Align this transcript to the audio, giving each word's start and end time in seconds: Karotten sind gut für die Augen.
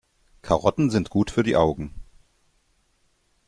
Karotten 0.41 0.89
sind 0.89 1.11
gut 1.11 1.29
für 1.29 1.43
die 1.43 1.55
Augen. 1.55 1.93